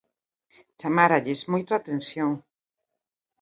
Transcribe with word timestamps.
Chamáralles 0.79 1.41
moito 1.51 1.69
a 1.71 1.79
atención. 1.81 2.31